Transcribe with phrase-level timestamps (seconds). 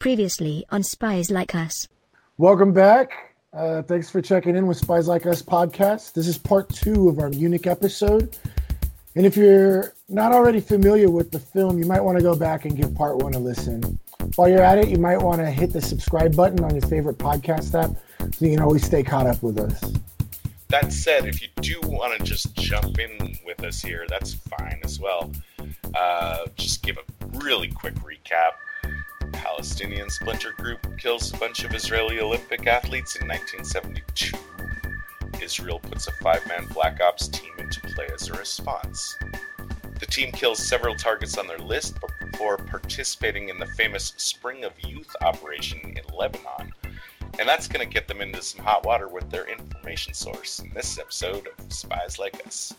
[0.00, 1.86] Previously on Spies Like Us.
[2.38, 3.36] Welcome back.
[3.52, 6.14] Uh, thanks for checking in with Spies Like Us podcast.
[6.14, 8.34] This is part two of our Munich episode.
[9.14, 12.64] And if you're not already familiar with the film, you might want to go back
[12.64, 13.98] and give part one a listen.
[14.36, 17.18] While you're at it, you might want to hit the subscribe button on your favorite
[17.18, 17.94] podcast app
[18.34, 19.92] so you can always stay caught up with us.
[20.68, 24.80] That said, if you do want to just jump in with us here, that's fine
[24.82, 25.30] as well.
[25.92, 28.52] Uh, just give a really quick recap.
[29.40, 34.36] Palestinian splinter group kills a bunch of Israeli Olympic athletes in 1972.
[35.42, 39.16] Israel puts a five man Black Ops team into play as a response.
[39.98, 44.72] The team kills several targets on their list before participating in the famous Spring of
[44.86, 46.74] Youth operation in Lebanon.
[47.38, 50.70] And that's going to get them into some hot water with their information source in
[50.74, 52.74] this episode of Spies Like Us.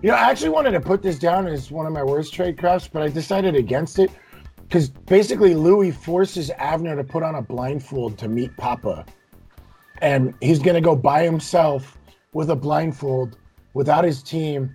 [0.00, 2.56] You know, I actually wanted to put this down as one of my worst trade
[2.56, 4.10] crafts, but I decided against it
[4.68, 9.04] because basically Louis forces Avner to put on a blindfold to meet Papa,
[10.00, 11.96] and he's gonna go by himself
[12.32, 13.38] with a blindfold
[13.74, 14.74] without his team.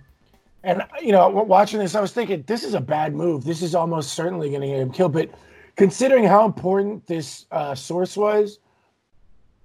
[0.62, 3.44] And you know, watching this, I was thinking this is a bad move.
[3.44, 5.12] This is almost certainly to get him killed.
[5.12, 5.30] But
[5.76, 8.58] considering how important this uh, source was,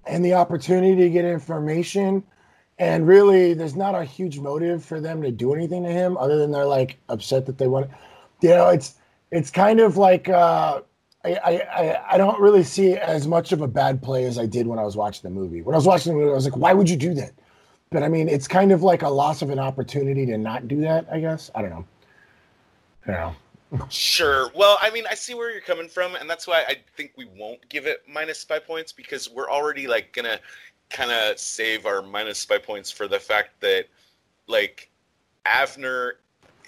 [0.06, 2.22] and the opportunity to get information,
[2.78, 6.36] and really, there's not a huge motive for them to do anything to him other
[6.36, 7.90] than they're like upset that they want.
[8.42, 8.96] You know, it's
[9.30, 10.82] it's kind of like uh,
[11.24, 14.66] I, I I don't really see as much of a bad play as I did
[14.66, 15.62] when I was watching the movie.
[15.62, 17.32] When I was watching the movie, I was like, why would you do that?
[17.90, 20.80] But I mean, it's kind of like a loss of an opportunity to not do
[20.82, 21.06] that.
[21.10, 21.84] I guess I don't know.
[23.06, 23.36] I don't know.
[23.88, 24.50] Sure.
[24.54, 27.26] Well, I mean, I see where you're coming from, and that's why I think we
[27.36, 30.38] won't give it minus five points because we're already like gonna
[30.90, 33.86] kind of save our minus five points for the fact that
[34.46, 34.90] like
[35.44, 36.12] Avner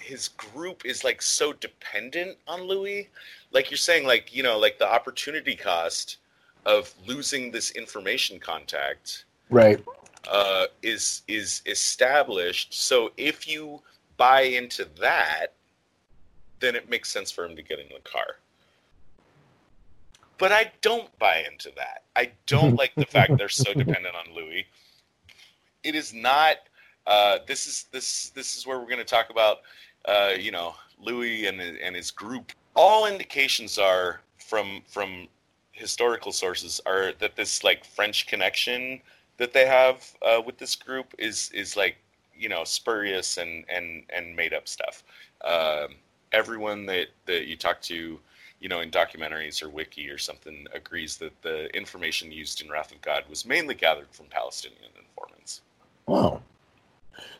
[0.01, 3.09] his group is like so dependent on Louis.
[3.53, 6.19] Like you're saying, like you know, like the opportunity cost
[6.67, 9.83] of losing this information contact, right,
[10.31, 12.75] uh, is is established.
[12.75, 13.81] So if you
[14.17, 15.55] buy into that,
[16.61, 18.37] then it makes sense for him to get in the car.
[20.39, 22.05] But I don't buy into that.
[22.15, 24.67] I don't like the fact they're so dependent on Louis.
[25.83, 26.57] It is not.
[27.07, 29.59] Uh, this is this this is where we're going to talk about
[30.09, 32.53] uh, you know, Louis and and his group.
[32.75, 35.29] All indications are from from
[35.73, 39.01] historical sources are that this like French connection
[39.37, 41.97] that they have uh, with this group is is like
[42.37, 45.05] you know spurious and and and made up stuff.
[45.43, 45.89] Uh,
[46.33, 48.19] everyone that that you talk to,
[48.61, 52.93] you know, in documentaries or wiki or something, agrees that the information used in Wrath
[52.93, 55.61] of God was mainly gathered from Palestinian informants.
[56.07, 56.43] Wow.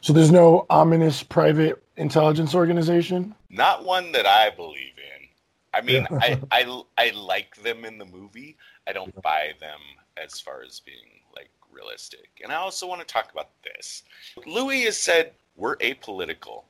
[0.01, 3.35] So there's no ominous private intelligence organization?
[3.51, 5.29] Not one that I believe in.
[5.75, 6.07] I mean.
[6.11, 8.57] I, I I like them in the movie.
[8.87, 9.81] I don't buy them
[10.23, 12.29] as far as being like realistic.
[12.43, 14.03] And I also want to talk about this.
[14.47, 16.65] Louis has said we're apolitical.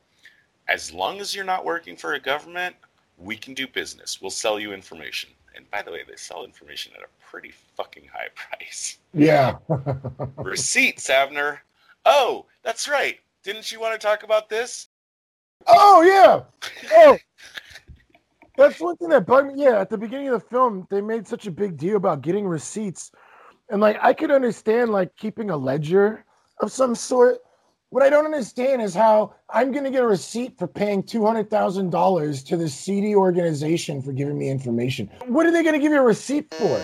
[0.69, 2.77] As long as you're not working for a government,
[3.17, 4.21] we can do business.
[4.21, 5.31] We'll sell you information.
[5.55, 8.99] And by the way, they sell information at a pretty fucking high price.
[9.15, 9.57] Yeah.
[10.37, 11.59] Receipts, Avner.
[12.11, 13.19] Oh, that's right.
[13.43, 14.89] Didn't you want to talk about this?
[15.67, 16.43] Oh yeah.
[16.93, 17.19] Oh.
[18.57, 19.63] That's one thing that bugged me.
[19.63, 22.47] Yeah, at the beginning of the film, they made such a big deal about getting
[22.47, 23.13] receipts.
[23.69, 26.25] And like I could understand like keeping a ledger
[26.61, 27.41] of some sort.
[27.91, 31.51] What I don't understand is how I'm gonna get a receipt for paying two hundred
[31.51, 35.11] thousand dollars to this seedy organization for giving me information.
[35.27, 36.81] What are they gonna give you a receipt for?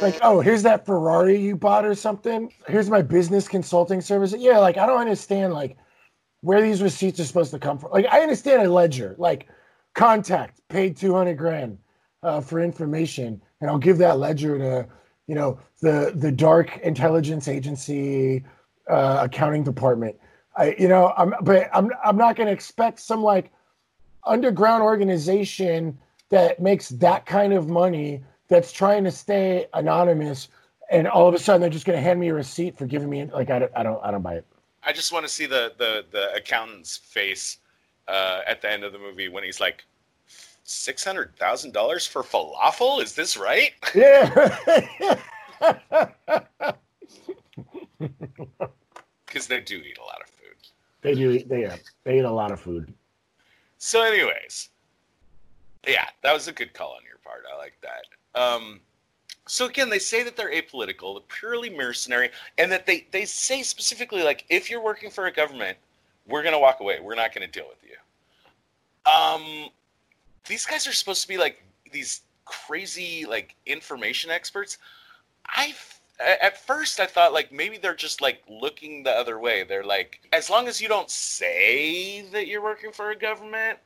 [0.00, 2.52] Like, oh, here's that Ferrari you bought or something.
[2.66, 4.34] Here's my business consulting service.
[4.36, 5.76] Yeah, like I don't understand like
[6.40, 7.90] where these receipts are supposed to come from.
[7.90, 9.48] Like I understand a ledger, like
[9.94, 11.78] contact paid 200 grand
[12.22, 14.88] uh, for information and I'll give that ledger to,
[15.26, 18.44] you know, the, the dark intelligence agency
[18.88, 20.16] uh, accounting department.
[20.56, 23.52] I, you know, I'm, but I'm, I'm not going to expect some like
[24.24, 25.98] underground organization
[26.30, 30.48] that makes that kind of money that's trying to stay anonymous
[30.90, 33.08] and all of a sudden they're just going to hand me a receipt for giving
[33.08, 34.44] me like I don't I don't I don't buy it.
[34.82, 37.58] I just want to see the the the accountant's face
[38.08, 39.84] uh, at the end of the movie when he's like,
[40.64, 43.02] six hundred thousand dollars for falafel?
[43.02, 43.72] Is this right?
[43.94, 45.18] Yeah.
[49.26, 50.56] Because they do eat a lot of food.
[51.02, 51.30] They do.
[51.30, 51.70] Eat, they
[52.02, 52.92] they eat a lot of food.
[53.78, 54.70] So, anyways,
[55.86, 57.44] yeah, that was a good call on your part.
[57.52, 58.06] I like that.
[58.34, 58.80] Um,
[59.46, 63.62] so again, they say that they're apolitical, they're purely mercenary, and that they they say
[63.62, 65.76] specifically like if you're working for a government,
[66.26, 67.00] we're gonna walk away.
[67.00, 69.10] We're not gonna deal with you.
[69.10, 69.70] Um,
[70.46, 74.78] these guys are supposed to be like these crazy like information experts.
[75.46, 75.74] I
[76.20, 79.64] at first I thought like maybe they're just like looking the other way.
[79.64, 83.78] They're like, as long as you don't say that you're working for a government,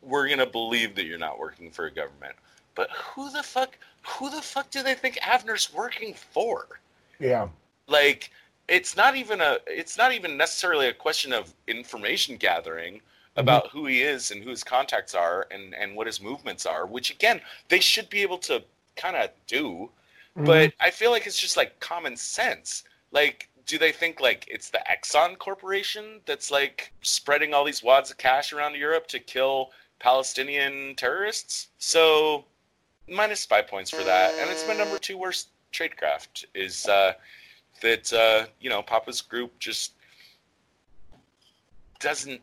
[0.00, 2.34] we're gonna believe that you're not working for a government.
[2.78, 6.80] But who the fuck who the fuck do they think Avner's working for?
[7.18, 7.48] Yeah.
[7.88, 8.30] Like
[8.68, 13.00] it's not even a it's not even necessarily a question of information gathering
[13.36, 13.78] about mm-hmm.
[13.78, 17.10] who he is and who his contacts are and and what his movements are, which
[17.10, 18.62] again, they should be able to
[18.96, 19.90] kind of do
[20.38, 20.46] Mm-hmm.
[20.46, 22.84] But I feel like it's just like common sense.
[23.10, 28.10] Like, do they think like it's the Exxon Corporation that's like spreading all these wads
[28.10, 31.68] of cash around Europe to kill Palestinian terrorists?
[31.78, 32.44] So
[33.10, 37.12] minus five points for that, and it's my number two worst tradecraft is uh,
[37.80, 39.92] that uh, you know Papa's group just
[42.00, 42.40] doesn't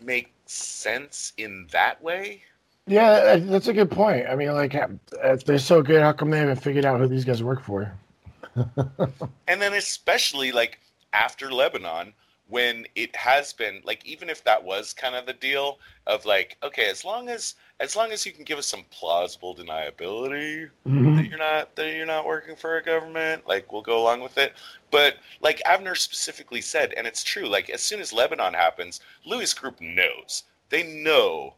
[0.00, 2.42] make sense in that way.
[2.86, 4.26] Yeah, that's a good point.
[4.28, 7.24] I mean, like, if they're so good, how come they haven't figured out who these
[7.24, 7.92] guys work for?
[8.56, 10.80] and then, especially like
[11.12, 12.12] after Lebanon,
[12.48, 16.56] when it has been like, even if that was kind of the deal of like,
[16.62, 21.16] okay, as long as as long as you can give us some plausible deniability mm-hmm.
[21.16, 24.38] that you're not that you're not working for a government, like we'll go along with
[24.38, 24.52] it.
[24.90, 29.52] But like Avner specifically said, and it's true, like as soon as Lebanon happens, Louis
[29.54, 30.44] Group knows.
[30.68, 31.54] They know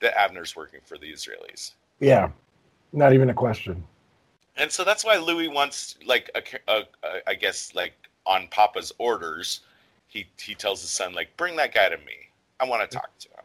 [0.00, 1.72] that Avner's working for the Israelis.
[2.00, 2.30] Yeah,
[2.92, 3.84] not even a question.
[4.56, 6.42] And so that's why Louis wants, like, a,
[6.72, 7.92] a, a, I guess, like
[8.24, 9.60] on Papa's orders,
[10.08, 12.30] he he tells his son, like, bring that guy to me.
[12.58, 13.44] I want to talk to him.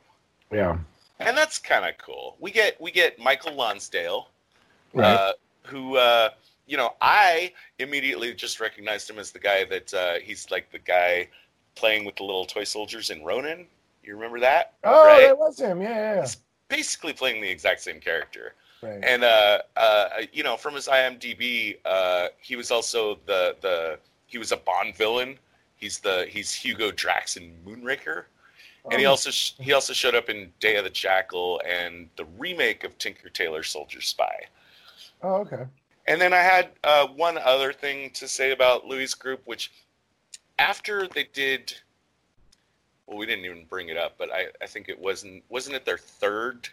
[0.52, 0.78] Yeah.
[1.28, 2.38] And that's kind of cool.
[2.40, 4.30] We get we get Michael Lonsdale,
[4.94, 5.14] right.
[5.14, 5.34] uh,
[5.64, 6.30] who uh,
[6.68, 10.80] you know I immediately just recognized him as the guy that uh, he's like the
[10.80, 11.28] guy
[11.76, 13.66] playing with the little toy soldiers in Ronin.
[14.04, 14.74] You remember that?
[14.84, 15.28] Oh, right?
[15.28, 15.82] that was him.
[15.82, 16.22] Yeah, yeah.
[16.22, 16.38] He's
[16.68, 18.56] basically playing the exact same character.
[18.82, 19.04] Right.
[19.04, 24.38] And uh, uh, you know, from his IMDb, uh, he was also the the he
[24.38, 25.38] was a Bond villain.
[25.76, 28.26] He's the he's Hugo Drax in Moonraker,
[28.90, 29.12] and he oh.
[29.12, 32.98] also sh- he also showed up in Day of the Jackal and the remake of
[32.98, 34.46] Tinker Tailor Soldier Spy.
[35.22, 35.66] Oh, okay.
[36.08, 39.72] And then I had uh, one other thing to say about Louis' group, which
[40.58, 41.74] after they did
[43.12, 45.86] well, we didn't even bring it up, but I, I think it wasn't wasn't it
[45.86, 46.70] their third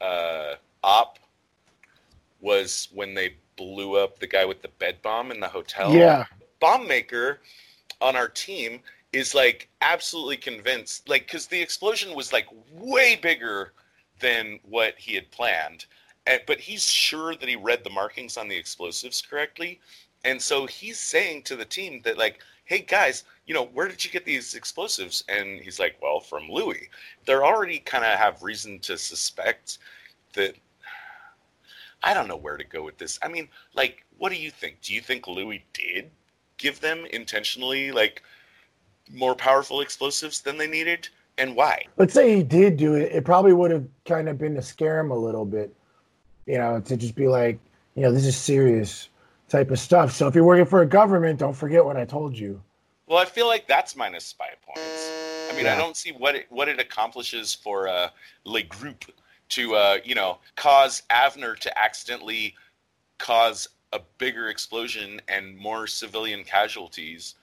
[0.00, 1.18] uh, op
[2.40, 5.92] was when they blew up the guy with the bed bomb in the hotel.
[5.92, 6.26] Yeah,
[6.60, 7.40] bomb maker
[8.00, 8.80] on our team
[9.12, 13.72] is like absolutely convinced, like because the explosion was like way bigger
[14.20, 15.86] than what he had planned,
[16.26, 19.80] and, but he's sure that he read the markings on the explosives correctly,
[20.24, 24.04] and so he's saying to the team that like hey guys, you know, where did
[24.04, 25.24] you get these explosives?
[25.26, 26.90] And he's like, well, from Louis.
[27.24, 29.78] They're already kind of have reason to suspect
[30.34, 30.54] that.
[32.02, 33.18] I don't know where to go with this.
[33.22, 34.82] I mean, like, what do you think?
[34.82, 36.10] Do you think Louis did
[36.58, 38.22] give them intentionally, like,
[39.12, 41.08] more powerful explosives than they needed?
[41.38, 41.84] And why?
[41.96, 43.12] Let's say he did do it.
[43.12, 45.74] It probably would have kind of been to scare him a little bit,
[46.46, 47.58] you know, to just be like,
[47.94, 49.08] you know, this is serious
[49.48, 50.12] type of stuff.
[50.12, 52.60] So if you're working for a government, don't forget what I told you.
[53.06, 55.10] Well, I feel like that's minus spy points.
[55.50, 55.74] I mean, yeah.
[55.74, 58.10] I don't see what it what it accomplishes for uh,
[58.44, 59.06] Le Group
[59.50, 62.54] to uh, you know cause Avner to accidentally
[63.16, 67.36] cause a bigger explosion and more civilian casualties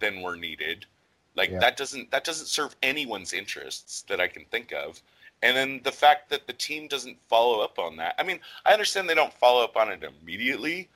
[0.00, 0.86] than were needed.
[1.34, 1.58] Like yeah.
[1.60, 5.02] that doesn't that doesn't serve anyone's interests that I can think of.
[5.42, 8.14] And then the fact that the team doesn't follow up on that.
[8.18, 10.88] I mean, I understand they don't follow up on it immediately,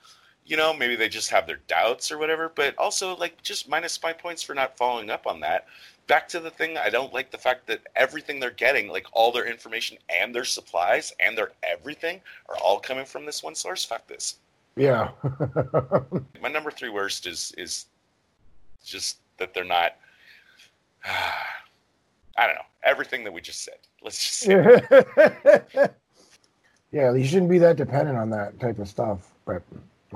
[0.47, 2.49] you know, maybe they just have their doubts or whatever.
[2.53, 5.67] But also, like, just minus five points for not following up on that.
[6.07, 9.33] Back to the thing, I don't like the fact that everything they're getting, like all
[9.33, 13.83] their information and their supplies and their everything, are all coming from this one source.
[13.83, 14.37] Fuck this.
[14.77, 15.09] Yeah.
[16.41, 17.87] My number three worst is is
[18.85, 19.97] just that they're not.
[22.37, 23.79] I don't know everything that we just said.
[24.03, 24.39] Let's just.
[24.39, 25.89] Say.
[26.91, 29.61] yeah, you shouldn't be that dependent on that type of stuff, but.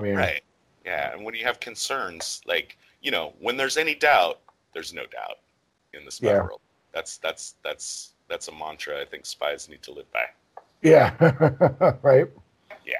[0.01, 0.11] Yeah.
[0.11, 0.43] Right.
[0.85, 4.39] Yeah, and when you have concerns, like you know, when there's any doubt,
[4.73, 5.39] there's no doubt
[5.93, 6.41] in the spy yeah.
[6.41, 6.61] world.
[6.93, 10.25] That's that's that's that's a mantra I think spies need to live by.
[10.81, 11.13] Yeah.
[12.01, 12.27] right.
[12.85, 12.95] Yeah.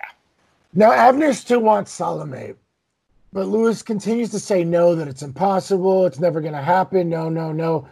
[0.74, 2.53] Now Avner still wants Salome,
[3.33, 7.09] but Louis continues to say no, that it's impossible, it's never going to happen.
[7.09, 7.88] No, no, no.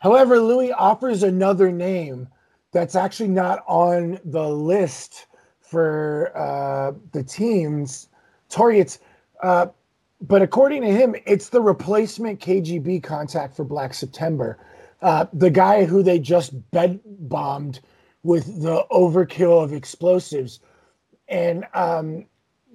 [0.00, 2.28] However, Louis offers another name
[2.72, 5.26] that's actually not on the list
[5.60, 8.08] for uh, the teams
[8.50, 9.00] targets.
[9.42, 9.68] Uh,
[10.22, 14.58] but according to him, it's the replacement KGB contact for Black September.
[15.02, 17.80] Uh, the guy who they just bed bombed
[18.24, 20.60] with the overkill of explosives.
[21.28, 22.26] and um,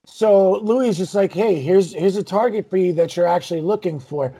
[0.06, 3.62] so Louis is just like, hey, here's here's a target for you that you're actually
[3.62, 4.34] looking for.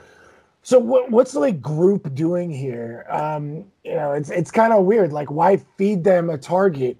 [0.62, 3.06] So what, what's the like group doing here?
[3.08, 5.12] Um, you know, it's it's kind of weird.
[5.12, 6.96] Like, why feed them a target?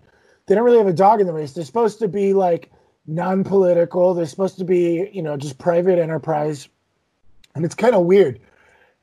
[0.46, 1.52] They don't really have a dog in the race.
[1.52, 2.70] They're supposed to be like
[3.06, 4.14] non-political.
[4.14, 6.68] They're supposed to be, you know, just private enterprise,
[7.54, 8.40] and it's kind of weird.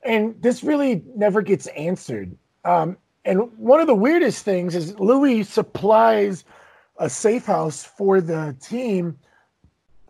[0.02, 2.36] And this really never gets answered.
[2.64, 6.44] Um, and one of the weirdest things is Louis supplies
[6.98, 9.18] a safe house for the team,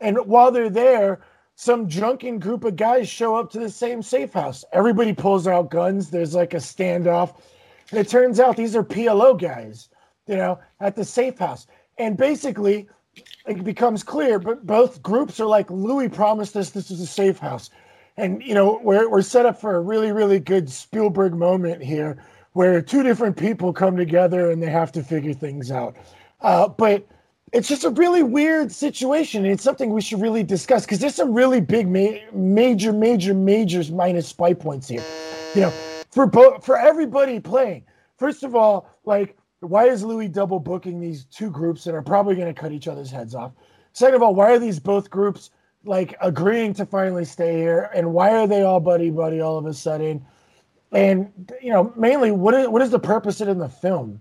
[0.01, 1.21] and while they're there,
[1.57, 4.65] some drunken group of guys show up to the same safe house.
[4.73, 6.11] Everybody pulls out guns.
[6.11, 7.37] There's like a standoff.
[7.91, 9.89] And it turns out these are PLO guys,
[10.27, 11.67] you know, at the safe house.
[11.99, 12.89] And basically,
[13.47, 17.39] it becomes clear, but both groups are like, Louis promised us this is a safe
[17.39, 17.71] house.
[18.17, 22.17] And, you know, we're, we're set up for a really, really good Spielberg moment here
[22.53, 25.97] where two different people come together and they have to figure things out.
[26.41, 27.07] Uh, but
[27.55, 29.45] it's just a really weird situation.
[29.45, 33.33] And it's something we should really discuss because there's some really big, ma- major, major,
[33.33, 35.05] major minus spy points here.
[35.55, 35.73] You know,
[36.11, 37.85] for both for everybody playing.
[38.19, 42.35] First of all, like why is Louis double booking these two groups that are probably
[42.35, 43.53] going to cut each other's heads off?
[43.93, 45.51] Second of all, why are these both groups
[45.85, 49.67] like agreeing to finally stay here, and why are they all buddy buddy all of
[49.67, 50.27] a sudden?
[50.91, 51.31] And
[51.63, 54.21] you know, mainly, what is what is the purpose of it in the film?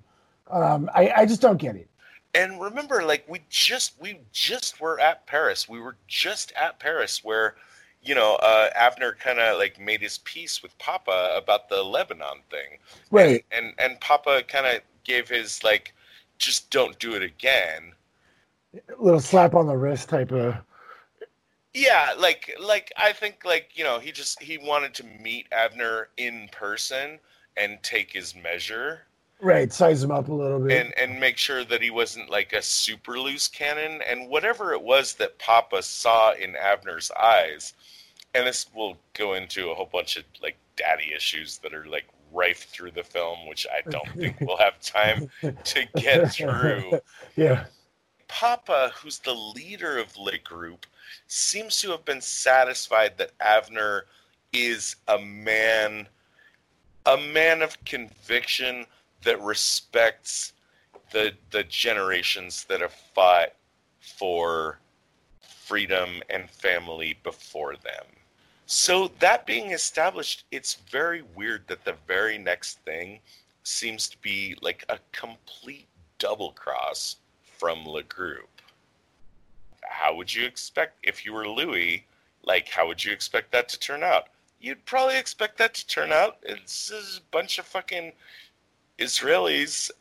[0.51, 1.89] Um, I, I just don't get it
[2.35, 5.67] and remember like we just we just were at paris.
[5.69, 7.55] We were just at paris where
[8.01, 12.41] you know uh avner kind of like made his peace with papa about the lebanon
[12.49, 12.79] thing.
[13.11, 13.45] Right.
[13.51, 15.93] and and, and papa kind of gave his like
[16.39, 17.93] just don't do it again.
[18.73, 20.55] A little slap on the wrist type of
[21.73, 26.05] yeah like like i think like you know he just he wanted to meet avner
[26.17, 27.19] in person
[27.57, 29.01] and take his measure
[29.43, 30.71] Right, size him up a little bit.
[30.71, 34.81] And and make sure that he wasn't like a super loose cannon and whatever it
[34.81, 37.73] was that Papa saw in Avner's eyes.
[38.33, 42.05] And this will go into a whole bunch of like daddy issues that are like
[42.31, 47.00] rife through the film, which I don't think we'll have time to get through.
[47.35, 47.65] Yeah.
[48.29, 50.85] Papa, who's the leader of Le Group,
[51.27, 54.03] seems to have been satisfied that Avner
[54.53, 56.07] is a man
[57.05, 58.85] a man of conviction
[59.24, 60.53] that respects
[61.12, 63.53] the the generations that have fought
[64.00, 64.80] for
[65.42, 68.06] freedom and family before them.
[68.65, 73.20] So that being established, it's very weird that the very next thing
[73.63, 75.88] seems to be like a complete
[76.18, 77.18] double cross
[77.58, 78.50] from Le Group.
[79.84, 82.06] How would you expect if you were Louis?
[82.44, 84.27] Like, how would you expect that to turn out?
[84.60, 86.38] You'd probably expect that to turn out.
[86.42, 88.13] It's a bunch of fucking
[89.00, 89.91] Israelis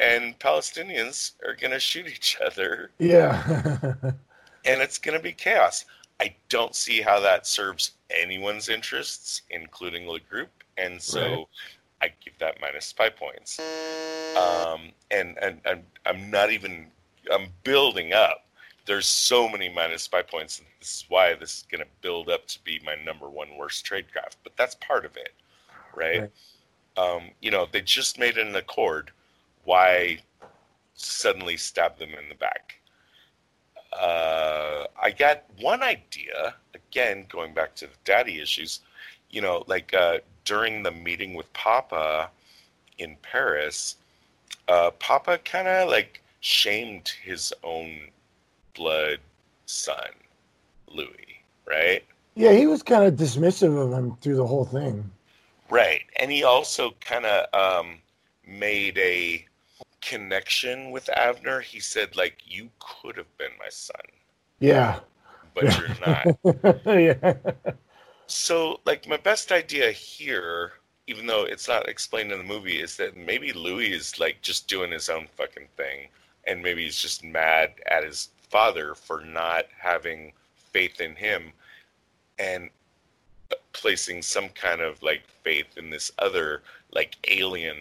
[0.00, 2.90] and Palestinians are going to shoot each other.
[2.98, 3.42] Yeah.
[4.64, 5.84] and it's going to be chaos.
[6.20, 10.50] I don't see how that serves anyone's interests, including the group.
[10.76, 11.46] And so right.
[12.02, 13.60] I give that minus five points.
[14.36, 16.88] Um, and, and, and I'm not even,
[17.32, 18.46] I'm building up.
[18.86, 20.58] There's so many minus five points.
[20.58, 23.56] And this is why this is going to build up to be my number one
[23.56, 24.36] worst tradecraft.
[24.42, 25.32] But that's part of it,
[25.94, 26.20] right?
[26.22, 26.30] right
[26.96, 29.10] um, you know, they just made an accord.
[29.64, 30.18] Why
[30.94, 32.78] suddenly stab them in the back?
[33.92, 36.54] Uh, I got one idea.
[36.74, 38.80] Again, going back to the daddy issues,
[39.30, 42.30] you know, like uh, during the meeting with Papa
[42.98, 43.96] in Paris,
[44.68, 48.08] uh, Papa kind of like shamed his own
[48.74, 49.18] blood
[49.66, 50.10] son,
[50.88, 52.04] Louis, right?
[52.34, 55.10] Yeah, he was kind of dismissive of him through the whole thing.
[55.72, 56.02] Right.
[56.20, 57.96] And he also kind of um,
[58.46, 59.46] made a
[60.02, 61.62] connection with Avner.
[61.62, 63.96] He said, like, you could have been my son.
[64.60, 65.00] Yeah.
[65.54, 65.80] But yeah.
[65.80, 66.86] you're not.
[66.86, 67.54] yeah.
[68.26, 70.72] So, like, my best idea here,
[71.06, 74.68] even though it's not explained in the movie, is that maybe Louis is, like, just
[74.68, 76.08] doing his own fucking thing.
[76.46, 81.50] And maybe he's just mad at his father for not having faith in him.
[82.38, 82.68] And
[83.72, 87.76] placing some kind of like faith in this other like alien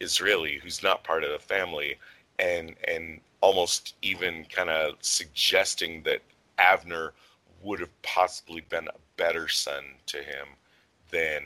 [0.00, 1.96] Israeli who's not part of the family
[2.38, 6.20] and and almost even kind of suggesting that
[6.58, 7.10] Avner
[7.62, 10.46] would have possibly been a better son to him
[11.10, 11.42] than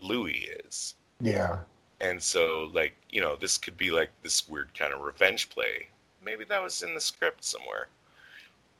[0.00, 0.94] Louis is.
[1.20, 1.58] Yeah.
[2.00, 5.88] And so like, you know, this could be like this weird kind of revenge play.
[6.24, 7.88] Maybe that was in the script somewhere.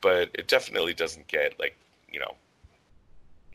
[0.00, 1.76] But it definitely doesn't get like,
[2.12, 2.34] you know,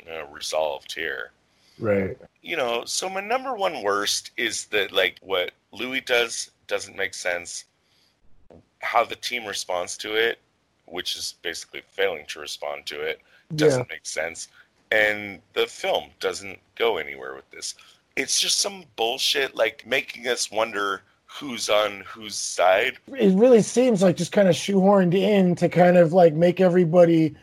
[0.09, 1.31] uh, resolved here.
[1.79, 2.17] Right.
[2.41, 7.13] You know, so my number one worst is that like what Louis does doesn't make
[7.13, 7.65] sense.
[8.81, 10.39] how the team responds to it,
[10.85, 13.21] which is basically failing to respond to it,
[13.55, 14.47] doesn't make sense.
[14.91, 17.75] And the film doesn't go anywhere with this.
[18.15, 22.97] It's just some bullshit, like making us wonder who's on whose side.
[23.07, 27.35] It really seems like just kind of shoehorned in to kind of like make everybody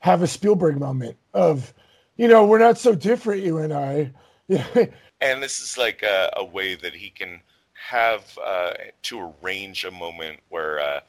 [0.00, 1.72] have a Spielberg moment of,
[2.20, 4.12] you know, we're not so different, you and I.
[5.22, 7.42] And this is like a, a way that he can
[7.74, 8.72] have uh,
[9.02, 11.00] to arrange a moment where uh,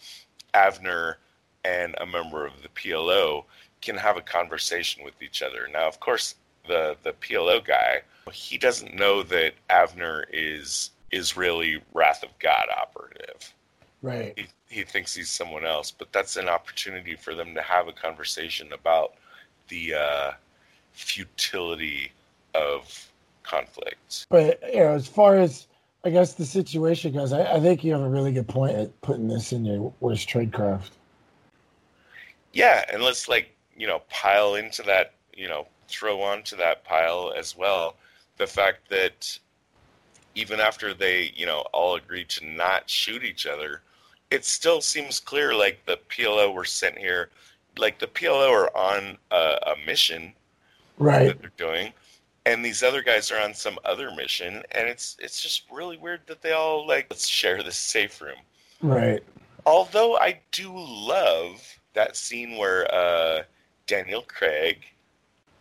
[0.53, 1.15] Avner
[1.63, 3.45] and a member of the PLO
[3.81, 5.69] can have a conversation with each other.
[5.71, 6.35] Now, of course,
[6.67, 8.01] the the PLO guy
[8.31, 13.53] he doesn't know that Avner is Israeli Wrath of God operative.
[14.01, 14.33] Right.
[14.37, 17.93] He, he thinks he's someone else, but that's an opportunity for them to have a
[17.93, 19.13] conversation about
[19.69, 20.31] the uh,
[20.93, 22.11] futility
[22.53, 23.09] of
[23.43, 24.27] conflict.
[24.29, 25.67] But you know, as far as
[26.03, 29.01] I guess the situation goes, I, I think you have a really good point at
[29.01, 30.89] putting this in your worst tradecraft.
[32.53, 37.33] Yeah, and let's like you know pile into that you know throw onto that pile
[37.35, 37.95] as well
[38.37, 39.37] the fact that
[40.35, 43.81] even after they you know all agreed to not shoot each other
[44.29, 47.29] it still seems clear like the PLO were sent here
[47.77, 50.33] like the PLO are on a, a mission
[51.01, 51.91] right that they're doing
[52.45, 56.21] and these other guys are on some other mission and it's it's just really weird
[56.27, 58.37] that they all like let's share this safe room
[58.81, 59.23] right
[59.65, 61.61] although i do love
[61.93, 63.43] that scene where uh,
[63.87, 64.85] Daniel Craig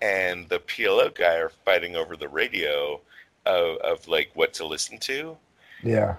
[0.00, 3.00] and the PLO guy are fighting over the radio
[3.46, 5.36] of, of like what to listen to.
[5.82, 6.16] Yeah.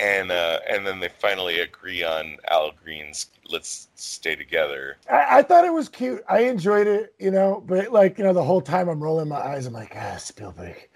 [0.00, 5.42] And uh, and then they finally agree on Al Green's "Let's Stay Together." I, I,
[5.42, 6.24] thought it was cute.
[6.26, 7.62] I enjoyed it, you know.
[7.66, 9.66] But like you know, the whole time I'm rolling my eyes.
[9.66, 10.88] I'm like, ah, Spielberg.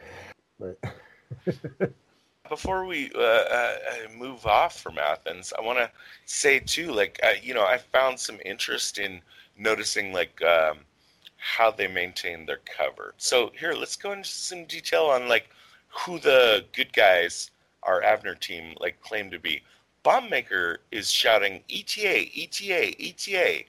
[0.59, 0.83] But
[2.49, 3.75] before we uh, uh,
[4.17, 5.91] move off from Athens, I want to
[6.25, 9.21] say too, like uh, you know, I found some interest in
[9.59, 10.79] noticing like um,
[11.37, 13.13] how they maintain their cover.
[13.19, 15.51] So here, let's go into some detail on like
[15.89, 17.51] who the good guys
[17.85, 19.63] our Avner team like claim to be.
[20.05, 23.65] Bombmaker is shouting ETA, ETA, ETA.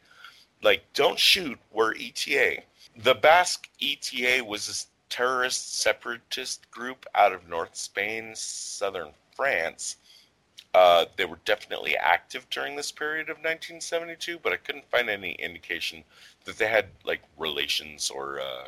[0.62, 2.64] Like, don't shoot, we're ETA.
[2.98, 9.98] The Basque ETA was a terrorist separatist group out of North Spain, southern France.
[10.74, 15.32] Uh, they were definitely active during this period of 1972, but I couldn't find any
[15.34, 16.04] indication
[16.44, 18.68] that they had like relations or uh,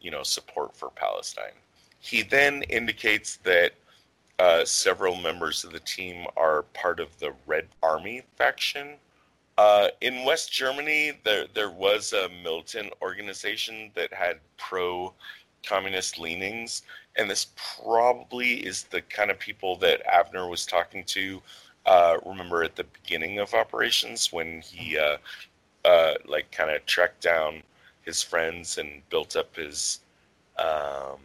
[0.00, 1.54] you know support for Palestine.
[2.00, 3.72] He then indicates that
[4.38, 8.94] uh, several members of the team are part of the Red Army faction.
[9.56, 15.12] Uh, in West Germany, there there was a militant organization that had pro
[15.64, 16.82] communist leanings,
[17.16, 17.46] and this
[17.82, 21.40] probably is the kind of people that Avner was talking to.
[21.86, 25.18] Uh, remember at the beginning of operations when he uh,
[25.84, 27.62] uh, like kind of tracked down
[28.02, 30.00] his friends and built up his
[30.58, 31.18] um,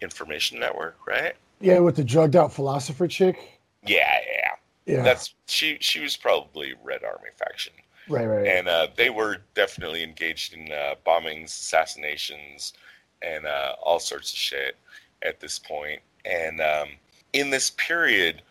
[0.00, 1.34] information network, right?
[1.60, 3.60] Yeah, with the drugged out philosopher chick.
[3.86, 5.02] Yeah, yeah, yeah.
[5.02, 5.78] That's she.
[5.80, 7.72] She was probably Red Army faction.
[8.08, 8.46] Right, right.
[8.46, 12.74] And uh, they were definitely engaged in uh, bombings, assassinations,
[13.22, 14.76] and uh, all sorts of shit
[15.22, 16.00] at this point.
[16.24, 16.88] And um,
[17.32, 18.42] in this period,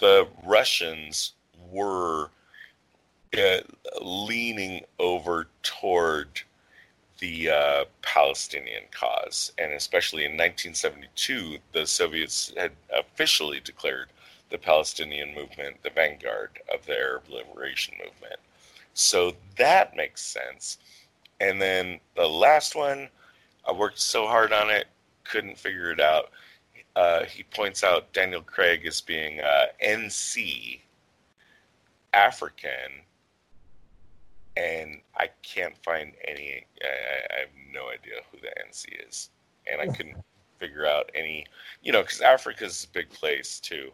[0.00, 1.34] the Russians
[1.70, 2.30] were
[3.36, 3.58] uh,
[4.00, 6.28] leaning over toward
[7.18, 9.52] the uh, Palestinian cause.
[9.58, 14.08] And especially in 1972, the Soviets had officially declared
[14.50, 18.40] the Palestinian movement the vanguard of their liberation movement.
[18.94, 20.78] So that makes sense.
[21.40, 23.08] And then the last one,
[23.68, 24.86] I worked so hard on it,
[25.24, 26.30] couldn't figure it out.
[26.94, 30.80] Uh, he points out Daniel Craig as being uh, NC,
[32.14, 33.02] African,
[34.56, 36.64] and I can't find any.
[36.82, 39.30] I, I, have no idea who the NC is,
[39.70, 40.16] and I couldn't
[40.58, 41.46] figure out any.
[41.82, 43.90] You know, because Africa's a big place too,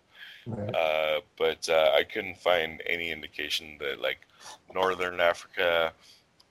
[0.47, 0.75] right.
[0.75, 4.21] uh, but uh, I couldn't find any indication that like
[4.75, 5.93] Northern Africa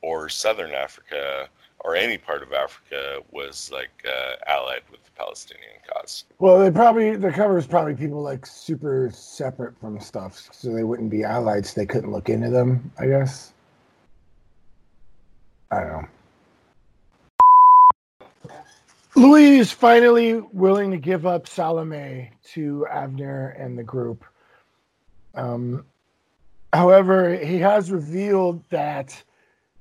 [0.02, 1.48] or Southern Africa
[1.84, 6.26] or any part of Africa was like uh, allied with the Palestinian cause.
[6.40, 10.84] Well, they probably the cover is probably people like super separate from stuff, so they
[10.84, 11.66] wouldn't be allied.
[11.66, 12.92] So they couldn't look into them.
[13.00, 13.54] I guess.
[15.72, 16.08] I don't know.
[19.16, 24.24] Louis is finally willing to give up Salome to Avner and the group.
[25.36, 25.86] Um,
[26.74, 29.22] however, he has revealed that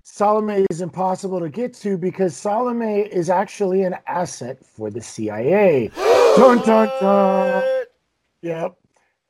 [0.03, 5.89] Salome is impossible to get to because Salome is actually an asset for the CIA.
[6.37, 7.85] dun dun dun.
[8.43, 8.77] Yep.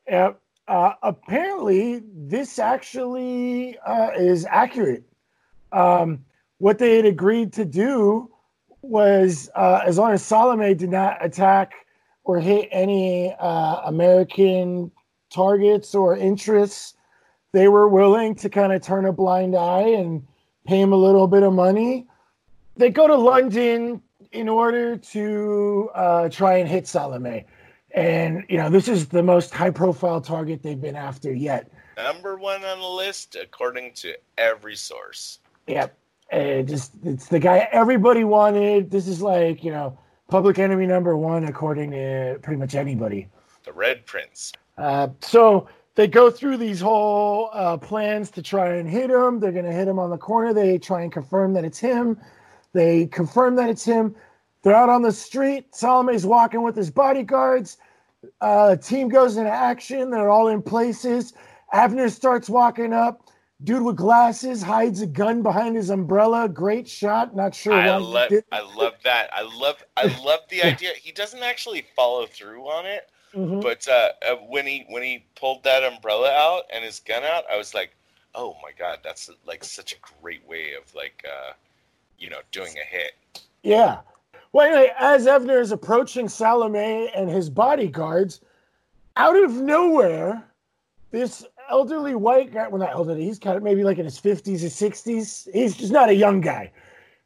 [0.07, 0.41] Yep.
[0.67, 5.03] uh, apparently this actually uh, is accurate.
[5.71, 6.25] Um,
[6.61, 8.29] what they had agreed to do
[8.83, 11.73] was, uh, as long as Salome did not attack
[12.23, 14.91] or hit any uh, American
[15.33, 16.93] targets or interests,
[17.51, 20.23] they were willing to kind of turn a blind eye and
[20.67, 22.05] pay him a little bit of money.
[22.77, 23.99] They go to London
[24.31, 27.43] in order to uh, try and hit Salome.
[27.95, 31.71] And, you know, this is the most high profile target they've been after yet.
[31.97, 35.39] Number one on the list, according to every source.
[35.65, 35.97] Yep.
[36.31, 38.89] And just, it's the guy everybody wanted.
[38.89, 39.97] This is like, you know,
[40.29, 43.27] public enemy number one, according to pretty much anybody.
[43.65, 44.53] The Red Prince.
[44.77, 49.39] Uh, so they go through these whole uh, plans to try and hit him.
[49.39, 50.53] They're going to hit him on the corner.
[50.53, 52.17] They try and confirm that it's him.
[52.73, 54.15] They confirm that it's him.
[54.63, 55.75] They're out on the street.
[55.75, 57.77] Salome's walking with his bodyguards.
[58.39, 60.11] Uh, team goes into action.
[60.11, 61.33] They're all in places.
[61.73, 63.27] Avner starts walking up.
[63.63, 66.49] Dude with glasses hides a gun behind his umbrella.
[66.49, 67.35] Great shot.
[67.35, 69.29] Not sure I love, I love that.
[69.33, 70.91] I love, I love the idea.
[70.99, 73.61] He doesn't actually follow through on it, Mhm.
[73.61, 77.43] but uh, uh, when he when he pulled that umbrella out and his gun out,
[77.51, 77.95] I was like,
[78.33, 81.53] oh my god, that's like such a great way of like, uh,
[82.17, 83.11] you know, doing a hit.
[83.61, 83.99] Yeah.
[84.53, 88.41] Well, anyway, as Avner is approaching Salome and his bodyguards,
[89.17, 90.43] out of nowhere,
[91.11, 94.61] this elderly white guy, well, not elderly, he's kind of maybe like in his 50s
[94.63, 95.47] or 60s.
[95.53, 96.71] He's just not a young guy.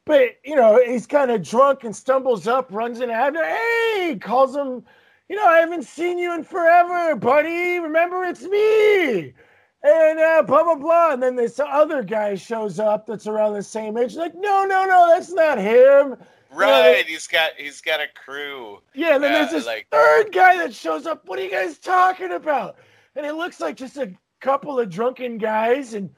[0.04, 3.44] But, you know, he's kind of drunk and stumbles up, runs into Abner.
[3.44, 4.84] Hey, calls him,
[5.28, 7.80] you know, I haven't seen you in forever, buddy.
[7.80, 9.34] Remember, it's me.
[9.82, 11.12] And uh, blah, blah, blah.
[11.12, 14.14] And then this other guy shows up that's around the same age.
[14.14, 16.16] Like, no, no, no, that's not him.
[16.52, 17.04] Right?
[17.06, 18.80] He's got he's got a crew.
[18.94, 21.26] Yeah, and then Yeah, there's this like- third guy that shows up.
[21.26, 22.76] What are you guys talking about?
[23.16, 26.10] And it looks like just a couple of drunken guys, and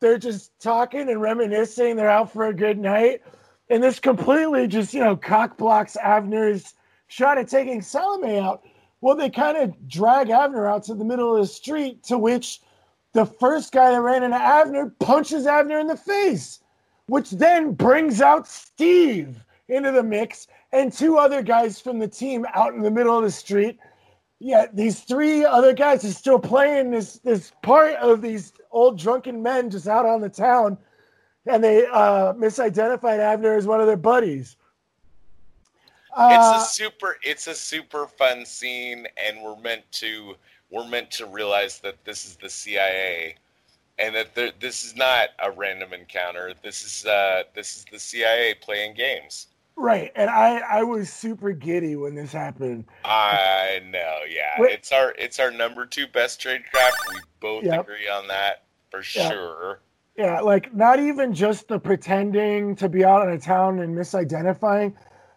[0.00, 1.96] they're just talking and reminiscing.
[1.96, 3.22] They're out for a good night.
[3.70, 6.74] And this completely just, you know, cock blocks Avner's
[7.06, 8.62] shot at taking Salome out.
[9.00, 12.60] Well, they kind of drag Avner out to the middle of the street, to which
[13.12, 16.60] the first guy that ran into Avner punches Avner in the face,
[17.06, 22.46] which then brings out Steve into the mix and two other guys from the team
[22.54, 23.78] out in the middle of the street.
[24.40, 29.42] Yeah, these three other guys are still playing this this part of these old drunken
[29.42, 30.76] men just out on the town,
[31.46, 34.56] and they uh, misidentified Abner as one of their buddies.
[36.16, 40.34] Uh, it's a super it's a super fun scene and we're meant to
[40.70, 43.34] we're meant to realize that this is the CIA
[43.98, 46.54] and that there, this is not a random encounter.
[46.62, 51.52] This is uh this is the CIA playing games right, and I I was super
[51.52, 52.84] giddy when this happened.
[53.04, 54.72] I know yeah Wait.
[54.72, 57.80] it's our it's our number 2 best trade craft we both Yep.
[57.82, 59.28] agree on that for Yeah.
[59.30, 59.80] sure
[60.16, 64.94] Yeah, like not even just the pretending to be out in a town and misidentifying.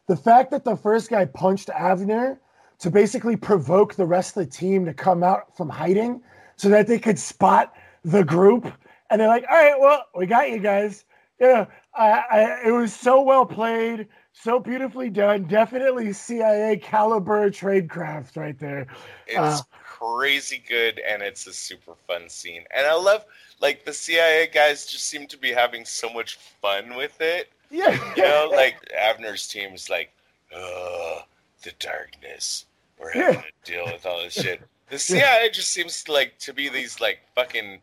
[0.08, 2.38] The fact that the first guy punched Avner
[2.80, 6.22] to basically provoke the rest of the team to come out from hiding
[6.58, 7.74] so that they could spot
[8.04, 8.72] the group.
[9.10, 11.06] And they're like, all right, well, we got you guys.
[11.40, 14.08] Yeah, I, I, it was so well played,
[14.42, 15.44] so beautifully done.
[15.46, 18.88] Definitely CIA caliber tradecraft right there.
[19.28, 19.64] It's Uh.
[19.84, 22.64] crazy good and it's a super fun scene.
[22.76, 23.26] And I love
[23.60, 27.52] like the CIA guys just seem to be having so much fun with it.
[27.72, 27.98] Yeah.
[28.16, 30.12] You know, like Avner's team's like,
[30.56, 31.22] uh,
[31.64, 32.66] the darkness.
[33.00, 34.62] We're having to deal with all this shit.
[34.90, 37.80] The CIA just seems to, like to be these like fucking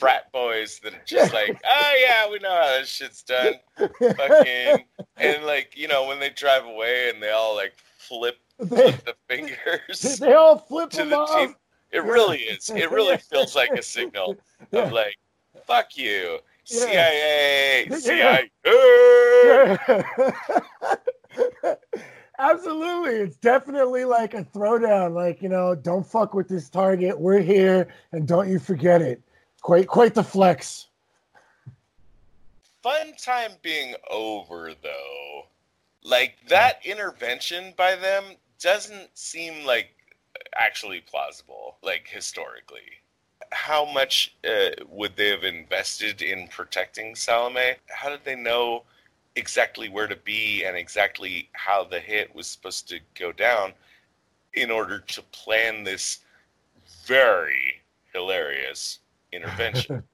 [0.00, 3.54] frat boys that are just like, oh yeah, we know how this shit's done.
[3.76, 4.84] Fucking
[5.18, 9.14] and like, you know, when they drive away and they all like flip, flip the
[9.28, 11.38] fingers they all flip to them the off.
[11.38, 11.54] team.
[11.92, 12.70] It really is.
[12.70, 14.36] It really feels like a signal
[14.72, 15.16] of like,
[15.66, 16.38] fuck you.
[16.64, 17.88] CIA.
[17.90, 18.50] CIA.
[22.38, 23.16] Absolutely.
[23.16, 25.14] It's definitely like a throwdown.
[25.14, 27.18] Like, you know, don't fuck with this target.
[27.18, 29.20] We're here and don't you forget it.
[29.60, 30.86] Quite quite the flex.
[32.82, 35.46] Fun time being over though.
[36.02, 38.24] Like that intervention by them
[38.58, 39.90] doesn't seem like
[40.54, 42.80] actually plausible, like historically.
[43.52, 47.74] How much uh, would they have invested in protecting Salome?
[47.88, 48.84] How did they know
[49.36, 53.72] exactly where to be and exactly how the hit was supposed to go down
[54.54, 56.20] in order to plan this
[57.04, 59.00] very hilarious
[59.32, 60.02] intervention?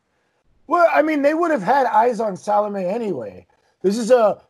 [0.68, 3.46] Well, I mean, they would have had eyes on Salome anyway.
[3.82, 4.42] This is a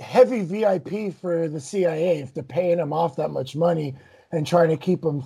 [0.00, 3.96] heavy VIP for the CIA if they're paying him off that much money
[4.30, 5.24] and trying to keep him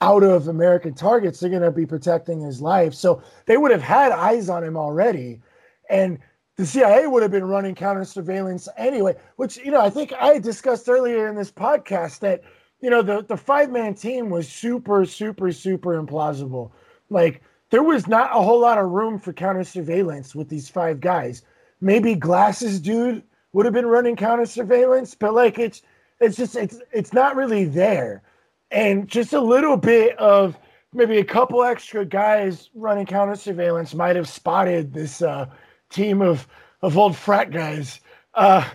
[0.00, 2.92] out of American targets, they're going to be protecting his life.
[2.92, 5.40] So they would have had eyes on him already.
[5.88, 6.18] And
[6.56, 10.38] the CIA would have been running counter surveillance anyway, which, you know, I think I
[10.38, 12.42] discussed earlier in this podcast that,
[12.80, 16.72] you know, the, the five man team was super, super, super implausible.
[17.08, 21.00] Like, there was not a whole lot of room for counter surveillance with these five
[21.00, 21.42] guys.
[21.80, 25.82] Maybe Glasses Dude would have been running counter surveillance, but like, it's,
[26.20, 28.22] it's just, it's, it's not really there.
[28.70, 30.56] And just a little bit of
[30.92, 35.46] maybe a couple extra guys running counter surveillance might have spotted this, uh,
[35.92, 36.48] team of
[36.80, 38.00] of old frat guys.
[38.34, 38.68] Uh,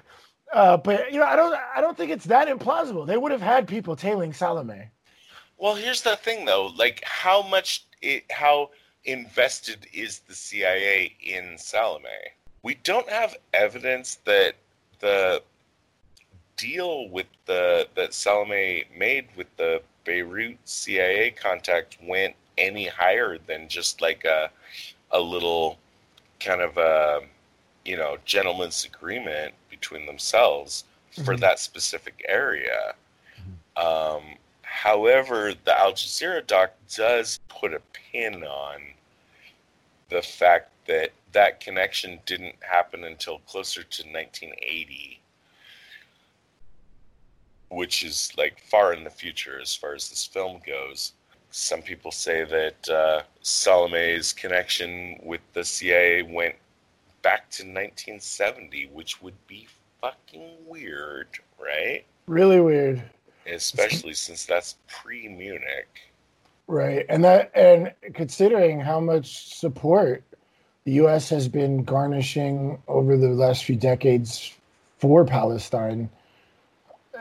[0.53, 3.05] uh, but you know, I don't I don't think it's that implausible.
[3.05, 4.89] They would have had people tailing Salome.
[5.57, 8.69] Well, here's the thing though, like how much it, how
[9.08, 12.10] invested is the CIA in Salome?
[12.62, 14.56] We don't have evidence that
[15.00, 15.41] the
[16.58, 23.70] deal with the that Salome made with the Beirut CIA contact went any higher than
[23.70, 24.50] just like a
[25.12, 25.78] a little
[26.39, 27.22] kind of a
[27.86, 30.84] you know gentleman's agreement between themselves
[31.24, 31.41] for mm-hmm.
[31.41, 32.93] that specific area.
[33.39, 34.17] Mm-hmm.
[34.28, 38.82] Um, however, the Al Jazeera doc does put a pin on
[40.10, 45.20] the fact that that connection didn't happen until closer to 1980
[47.70, 51.13] which is like far in the future as far as this film goes
[51.52, 56.56] some people say that uh, Salome's connection with the CIA went
[57.22, 59.67] back to 1970, which would be
[60.02, 61.28] fucking weird,
[61.60, 62.06] right?
[62.28, 63.02] Really weird.
[63.46, 66.12] Especially since that's pre Munich.
[66.67, 67.06] Right.
[67.08, 70.23] And that and considering how much support
[70.84, 74.53] the US has been garnishing over the last few decades
[74.97, 76.10] for Palestine,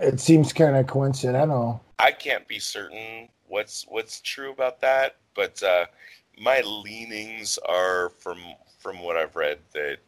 [0.01, 1.83] it seems kind of coincidental.
[1.99, 5.87] I can't be certain what's what's true about that, but uh,
[6.39, 8.39] my leanings are from
[8.81, 9.99] from what I've read that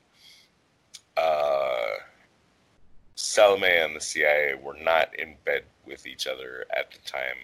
[1.17, 1.95] uh,
[3.15, 7.37] Salome and the CIA were not in bed with each other at the time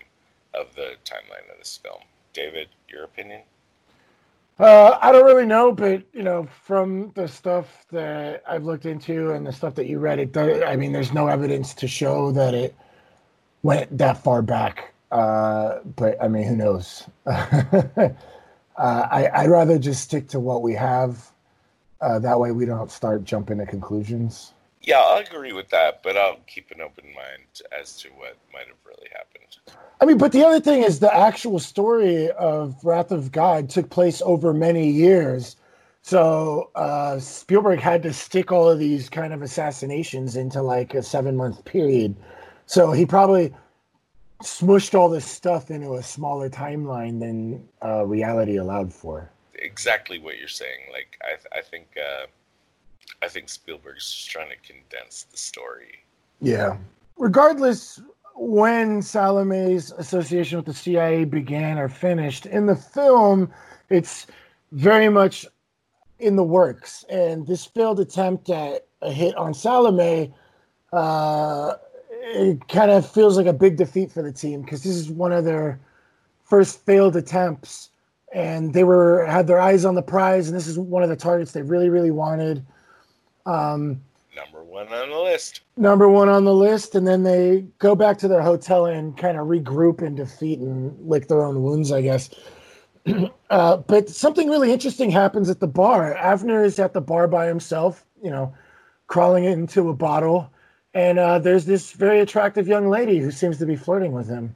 [0.58, 2.02] of the timeline of this film.
[2.32, 3.42] David, your opinion?
[4.58, 9.30] Uh, I don't really know, but you know, from the stuff that I've looked into
[9.30, 10.62] and the stuff that you read, it does.
[10.62, 12.74] I mean, there's no evidence to show that it
[13.62, 14.94] went that far back.
[15.10, 17.04] Uh, but I mean, who knows?
[17.26, 18.10] uh,
[18.76, 21.30] I, I'd rather just stick to what we have.
[22.00, 24.52] Uh, that way, we don't start jumping to conclusions.
[24.86, 28.66] Yeah, I agree with that, but I'll keep an open mind as to what might
[28.66, 29.78] have really happened.
[30.00, 33.88] I mean, but the other thing is the actual story of Wrath of God took
[33.88, 35.56] place over many years.
[36.02, 41.02] So uh, Spielberg had to stick all of these kind of assassinations into like a
[41.02, 42.14] seven month period.
[42.66, 43.54] So he probably
[44.42, 49.30] smushed all this stuff into a smaller timeline than uh, reality allowed for.
[49.54, 50.80] Exactly what you're saying.
[50.92, 52.26] Like I, th- I think, uh,
[53.22, 56.04] I think Spielberg's just trying to condense the story.
[56.40, 56.76] Yeah.
[57.16, 58.00] Regardless,
[58.34, 63.52] when Salome's association with the CIA began or finished in the film,
[63.88, 64.26] it's
[64.72, 65.46] very much
[66.18, 67.04] in the works.
[67.08, 70.34] And this failed attempt at a hit on Salome
[70.94, 71.74] uh,
[72.22, 75.32] it kind of feels like a big defeat for the team because this is one
[75.32, 75.80] of their
[76.44, 77.90] first failed attempts,
[78.32, 81.16] and they were had their eyes on the prize, and this is one of the
[81.16, 82.64] targets they really, really wanted.
[83.46, 84.00] Um,
[84.36, 85.60] number one on the list.
[85.76, 89.38] Number one on the list, and then they go back to their hotel and kind
[89.38, 92.30] of regroup and defeat and lick their own wounds, I guess.
[93.50, 96.14] uh, but something really interesting happens at the bar.
[96.14, 98.54] Avner is at the bar by himself, you know,
[99.06, 100.50] crawling into a bottle
[100.94, 104.54] and uh, there's this very attractive young lady who seems to be flirting with him.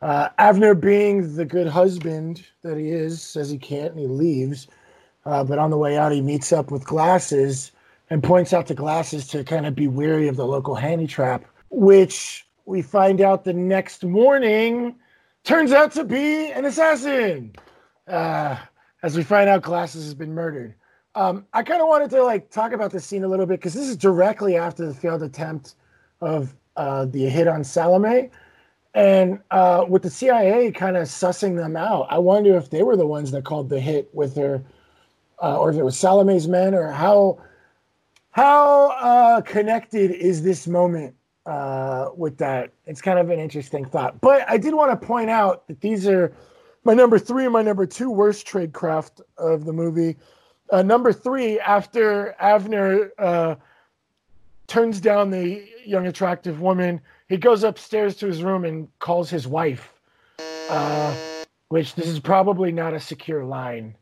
[0.00, 4.68] Uh, Avner, being the good husband that he is, says he can't and he leaves.
[5.24, 7.72] Uh, but on the way out, he meets up with Glasses
[8.10, 11.44] and points out to Glasses to kind of be wary of the local handy trap,
[11.70, 14.96] which we find out the next morning
[15.44, 17.54] turns out to be an assassin.
[18.06, 18.56] Uh,
[19.02, 20.74] as we find out, Glasses has been murdered.
[21.14, 23.72] Um, I kind of wanted to like talk about this scene a little bit because
[23.72, 25.74] this is directly after the failed attempt
[26.20, 28.30] of uh, the hit on Salome,
[28.94, 32.06] and uh, with the CIA kind of sussing them out.
[32.10, 34.62] I wonder if they were the ones that called the hit with her,
[35.42, 37.38] uh, or if it was Salome's men, or how
[38.36, 41.14] how uh, connected is this moment
[41.46, 42.70] uh, with that?
[42.84, 44.20] It's kind of an interesting thought.
[44.20, 46.34] But I did want to point out that these are
[46.84, 50.18] my number three and my number two worst trade craft of the movie.
[50.70, 53.54] Uh, number three, after Avner uh,
[54.66, 59.46] turns down the young, attractive woman, he goes upstairs to his room and calls his
[59.46, 59.94] wife.
[60.68, 61.14] uh,
[61.68, 63.96] which this is probably not a secure line.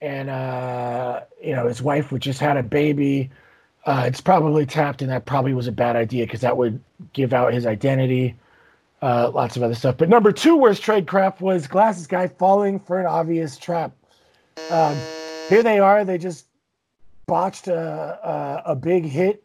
[0.00, 3.30] And, uh, you know, his wife would just had a baby.
[3.86, 6.80] Uh, it's probably tapped, and that probably was a bad idea because that would
[7.12, 8.36] give out his identity.
[9.02, 9.96] Uh, lots of other stuff.
[9.96, 13.92] But number two worst tradecraft was Glasses Guy falling for an obvious trap.
[14.70, 14.96] Um,
[15.48, 16.04] here they are.
[16.04, 16.46] They just
[17.26, 17.78] botched a,
[18.66, 19.42] a, a big hit.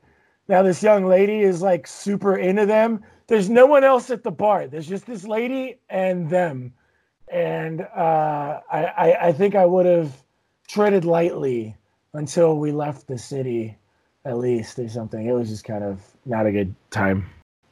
[0.48, 3.04] Now this young lady is like super into them.
[3.28, 4.68] There's no one else at the bar.
[4.68, 6.74] There's just this lady and them.
[7.30, 10.12] And uh, I, I, I think I would have
[10.68, 11.76] treaded lightly
[12.14, 13.78] until we left the city,
[14.26, 15.26] at least or something.
[15.28, 17.30] It was just kind of not a good time.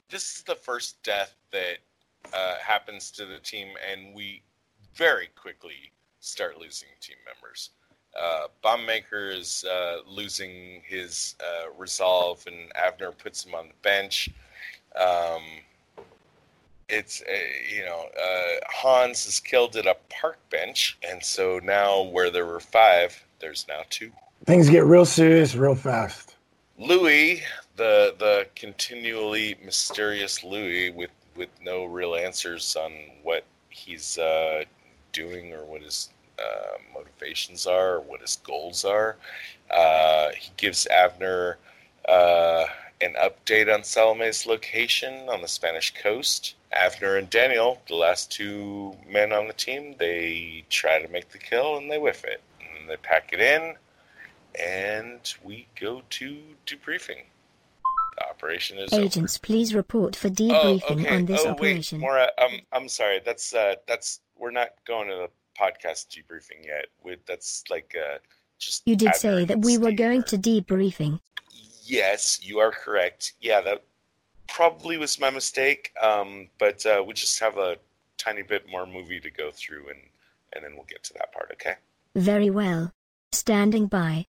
[0.09, 1.79] This is the first death that
[2.33, 4.43] uh, happens to the team, and we
[4.95, 7.71] very quickly start losing team members.
[8.19, 14.29] Uh, Bombmaker is uh, losing his uh, resolve, and Avner puts him on the bench.
[14.95, 15.41] Um,
[16.89, 22.03] it's uh, you know uh, Hans is killed at a park bench, and so now
[22.03, 24.11] where there were five, there's now two.
[24.45, 26.32] Things get real serious real fast.
[26.77, 27.43] Louis,
[27.75, 34.63] the the continually mysterious Louis, with with no real answers on what he's uh,
[35.11, 36.09] doing or what his
[36.39, 39.17] uh, motivations are or what his goals are.
[39.69, 41.55] Uh, he gives Avner
[42.07, 42.65] uh,
[43.01, 46.55] an update on Salome's location on the Spanish coast.
[46.75, 51.37] Avner and Daniel, the last two men on the team, they try to make the
[51.37, 52.41] kill and they whiff it.
[52.59, 53.75] And they pack it in,
[54.59, 57.23] and we go to debriefing.
[58.17, 59.41] The operation is Agents, over.
[59.41, 61.15] please report for debriefing oh, okay.
[61.15, 61.99] on this oh, operation.
[61.99, 63.21] Wait, Maura, um, I'm sorry.
[63.25, 66.87] That's uh, that's we're not going to the podcast debriefing yet.
[67.03, 68.17] With that's like uh,
[68.59, 68.83] just.
[68.85, 71.19] you did say that we were going to debriefing.
[71.83, 73.33] Yes, you are correct.
[73.41, 73.83] Yeah, that
[74.47, 75.91] probably was my mistake.
[76.01, 77.77] Um, but uh, we just have a
[78.17, 79.99] tiny bit more movie to go through, and
[80.53, 81.49] and then we'll get to that part.
[81.53, 81.75] Okay.
[82.15, 82.93] Very well.
[83.31, 84.27] Standing by.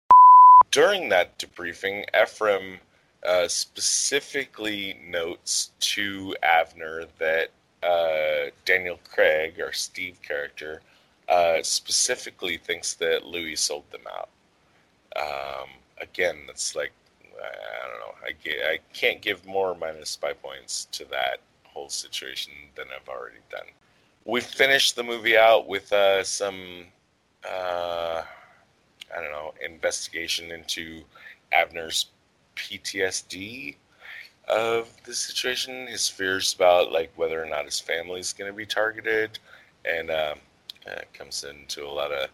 [0.74, 2.80] During that debriefing, Ephraim
[3.24, 7.50] uh, specifically notes to Avner that
[7.84, 10.82] uh, Daniel Craig, our Steve character,
[11.28, 14.30] uh, specifically thinks that Louis sold them out.
[15.16, 15.68] Um,
[16.02, 16.90] again, that's like
[17.22, 18.14] I don't know.
[18.26, 22.86] I, ga- I can't give more or minus spy points to that whole situation than
[22.88, 23.66] I've already done.
[24.24, 26.86] We finished the movie out with uh, some,
[27.48, 28.22] uh,
[29.16, 31.02] I don't know, investigation into
[31.52, 32.06] Avner's
[32.56, 33.76] PTSD
[34.48, 38.66] of the situation, his fears about like whether or not his family's going to be
[38.66, 39.38] targeted,
[39.84, 40.38] and um,
[40.86, 42.28] uh, it comes into a lot of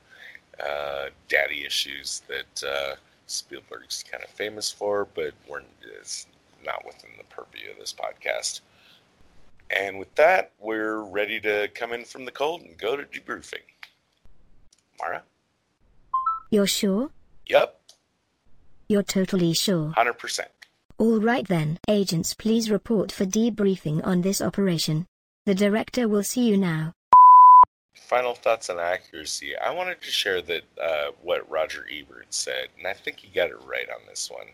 [0.64, 2.64] uh, daddy issues that.
[2.64, 2.96] Uh,
[3.30, 5.62] Spielberg's kind of famous for, but we're
[6.00, 6.26] it's
[6.64, 8.60] not within the purview of this podcast.
[9.70, 13.62] And with that, we're ready to come in from the cold and go to debriefing.
[14.98, 15.22] Mara?
[16.50, 17.10] You're sure?
[17.46, 17.80] Yep,
[18.88, 19.92] You're totally sure.
[19.96, 20.40] 100%.
[20.98, 21.78] All right then.
[21.88, 25.06] Agents, please report for debriefing on this operation.
[25.46, 26.92] The director will see you now.
[27.94, 29.56] Final thoughts on accuracy.
[29.56, 33.50] I wanted to share that uh, what Roger Ebert said, and I think he got
[33.50, 34.48] it right on this one.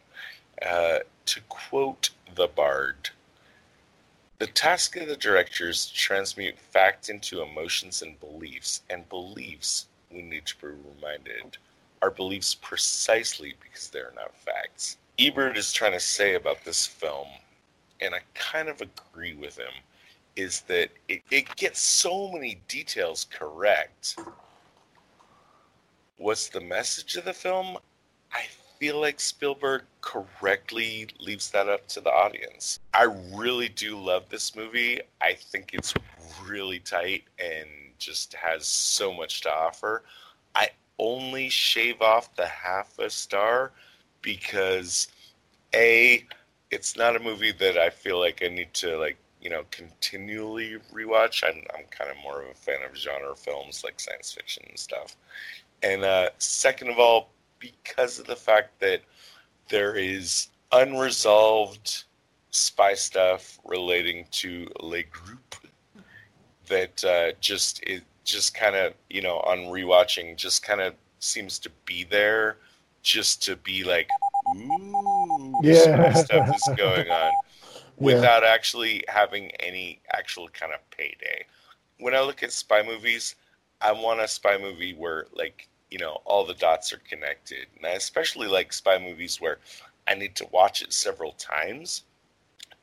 [0.60, 3.10] Uh, to quote the Bard,
[4.38, 9.86] the task of the director is to transmute fact into emotions and beliefs, and beliefs,
[10.10, 11.56] we need to be reminded,
[12.02, 14.98] are beliefs precisely because they are not facts.
[15.18, 17.28] Ebert is trying to say about this film,
[18.00, 19.72] and I kind of agree with him,
[20.36, 24.16] is that it, it gets so many details correct.
[26.18, 27.78] What's the message of the film?
[28.32, 28.44] I
[28.78, 32.78] feel like Spielberg correctly leaves that up to the audience.
[32.92, 33.04] I
[33.34, 35.00] really do love this movie.
[35.22, 35.94] I think it's
[36.46, 40.02] really tight and just has so much to offer.
[40.98, 43.72] Only shave off the half a star
[44.22, 45.08] because
[45.74, 46.24] A,
[46.70, 50.78] it's not a movie that I feel like I need to like you know continually
[50.92, 51.44] rewatch.
[51.44, 54.78] I'm I'm kind of more of a fan of genre films like science fiction and
[54.78, 55.16] stuff.
[55.82, 57.28] And uh, second of all,
[57.58, 59.02] because of the fact that
[59.68, 62.04] there is unresolved
[62.50, 65.54] spy stuff relating to Le Groupe
[66.68, 71.58] that uh, just it just kind of you know on rewatching just kind of seems
[71.58, 72.58] to be there
[73.02, 74.08] just to be like
[74.56, 76.12] ooh Yeah.
[76.12, 77.32] stuff is going on
[77.96, 81.44] without actually having any actual kind of payday.
[81.98, 83.36] When I look at spy movies,
[83.80, 87.66] I want a spy movie where like, you know, all the dots are connected.
[87.76, 89.58] And I especially like spy movies where
[90.06, 92.02] I need to watch it several times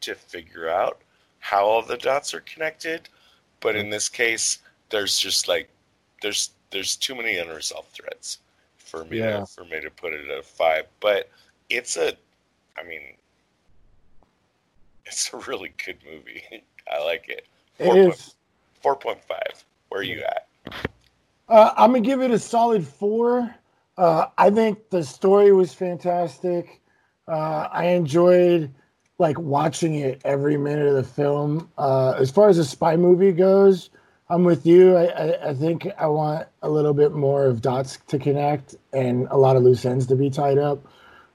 [0.02, 1.02] to figure out
[1.40, 3.10] how all the dots are connected.
[3.60, 3.92] But in mm-hmm.
[3.92, 4.60] this case,
[4.94, 5.70] there's just like
[6.22, 8.38] there's there's too many unresolved threads
[8.78, 9.40] for me Yeah.
[9.42, 10.86] to, for me to put it at a five.
[11.02, 11.30] But
[11.70, 12.14] it's a,
[12.78, 13.02] I mean,
[15.06, 16.44] it's a really good movie.
[16.94, 17.46] I like it.
[17.80, 18.36] It is.
[18.82, 19.66] Four point five.
[19.90, 20.48] Where are you at?
[21.50, 23.54] Uh, I'm gonna give it a solid four.
[23.98, 26.82] Uh, I think the story was fantastic.
[27.28, 28.72] Uh, I enjoyed
[29.20, 31.70] like watching it every minute of the film.
[31.78, 33.90] Uh, as far as a spy movie goes,
[34.30, 34.96] I'm with you.
[34.96, 39.28] I, I, I think I want a little bit more of dots to connect and
[39.30, 40.86] a lot of loose ends to be tied up.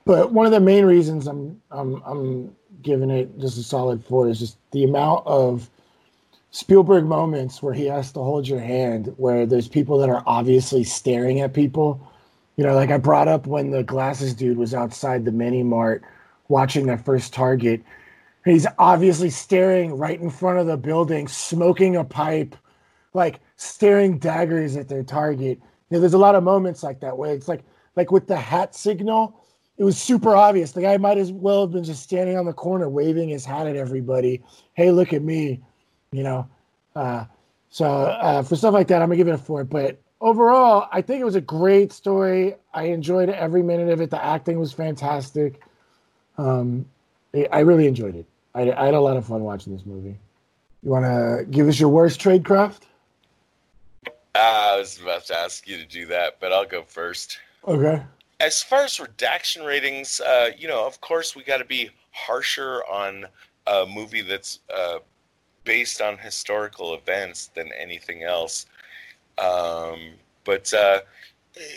[0.04, 4.28] But one of the main reasons I'm I'm I'm giving it just a solid four
[4.28, 5.68] is just the amount of
[6.50, 10.82] Spielberg moments where he has to hold your hand, where there's people that are obviously
[10.82, 12.00] staring at people.
[12.56, 16.02] You know, like I brought up when the glasses dude was outside the mini mart
[16.48, 17.82] watching that first target.
[18.44, 22.56] He's obviously staring right in front of the building, smoking a pipe,
[23.18, 25.58] like staring daggers at their target.
[25.90, 27.64] You know, there's a lot of moments like that where it's like
[27.96, 29.44] like with the hat signal,
[29.76, 30.72] it was super obvious.
[30.72, 33.66] The guy might as well have been just standing on the corner waving his hat
[33.66, 34.42] at everybody.
[34.74, 35.60] Hey, look at me
[36.12, 36.48] you know.
[36.94, 37.24] Uh,
[37.70, 39.64] so uh, for stuff like that, I'm gonna give it a four.
[39.64, 42.54] But overall, I think it was a great story.
[42.72, 44.10] I enjoyed every minute of it.
[44.10, 45.60] The acting was fantastic.
[46.38, 46.86] Um,
[47.52, 48.26] I- really enjoyed it.
[48.54, 50.16] I, I had a lot of fun watching this movie.
[50.82, 52.80] You want to give us your worst tradecraft?
[52.82, 52.97] Ah,
[54.38, 57.38] I was about to ask you to do that, but I'll go first.
[57.66, 58.02] Okay.
[58.40, 62.84] As far as redaction ratings, uh, you know, of course, we got to be harsher
[62.84, 63.26] on
[63.66, 64.98] a movie that's uh,
[65.64, 68.66] based on historical events than anything else.
[69.38, 70.12] Um,
[70.44, 71.00] but uh,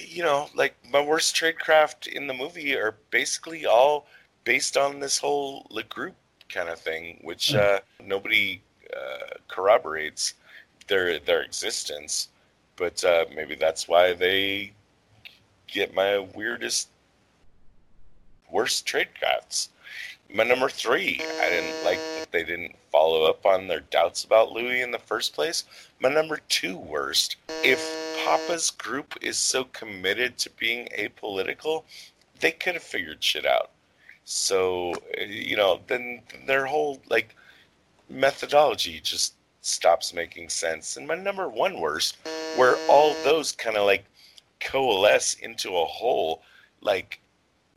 [0.07, 4.07] you know, like my worst tradecraft in the movie are basically all
[4.43, 6.15] based on this whole Le Groupe
[6.49, 8.61] kind of thing, which uh, nobody
[8.95, 10.35] uh, corroborates
[10.87, 12.29] their their existence.
[12.81, 14.71] But uh, maybe that's why they
[15.67, 16.89] get my weirdest,
[18.51, 19.69] worst trade cuts.
[20.33, 24.51] My number three, I didn't like that they didn't follow up on their doubts about
[24.51, 25.65] Louis in the first place.
[25.99, 27.79] My number two worst, if
[28.25, 31.83] Papa's group is so committed to being apolitical,
[32.39, 33.69] they could have figured shit out.
[34.25, 37.35] So, you know, then their whole like
[38.09, 40.97] methodology just stops making sense.
[40.97, 42.17] And my number one worst,
[42.53, 44.05] where all those kind of like
[44.59, 46.41] coalesce into a whole,
[46.81, 47.19] like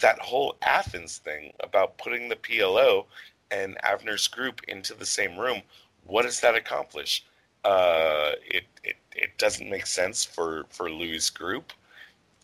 [0.00, 3.06] that whole Athens thing about putting the PLO
[3.50, 5.62] and Avner's group into the same room.
[6.04, 7.24] What does that accomplish?
[7.64, 11.72] Uh, it, it it doesn't make sense for for Louis' group.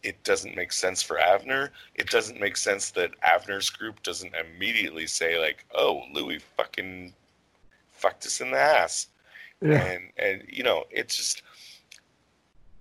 [0.02, 1.70] It doesn't make sense for Avner.
[1.94, 7.14] It doesn't make sense that Avner's group doesn't immediately say like, "Oh, Louis fucking
[7.90, 9.08] fucked us in the ass,"
[9.62, 9.92] Yeah.
[9.92, 11.42] and and you know, it's just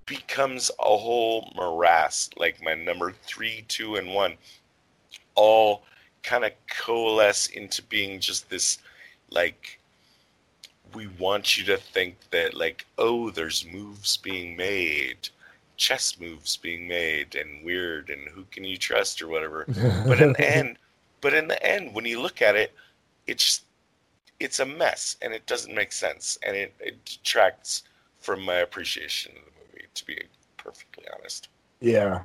[0.10, 2.30] becomes a whole morass.
[2.36, 4.36] Like my number three, two, and one,
[5.36, 5.84] all
[6.24, 8.80] kind of coalesce into being just this
[9.30, 9.80] like
[10.94, 15.30] we want you to think that like oh there's moves being made
[15.78, 19.66] chess moves being made and weird and who can you trust or whatever
[20.06, 20.78] but in the end
[21.22, 22.74] but in the end when you look at it
[23.28, 23.62] it's
[24.42, 27.84] it's a mess and it doesn't make sense and it, it detracts
[28.20, 29.49] from my appreciation of
[30.00, 30.22] to be
[30.58, 32.24] perfectly honest Yeah.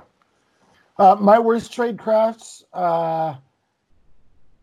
[0.98, 2.64] Uh, my worst trade crafts.
[2.72, 3.34] Uh,